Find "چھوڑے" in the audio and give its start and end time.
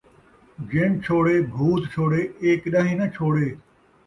1.03-1.35, 1.93-2.21, 3.15-3.47